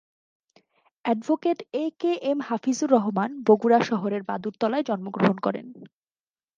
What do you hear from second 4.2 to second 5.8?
বাদুরতলায় জন্ম গ্রহণ করেন।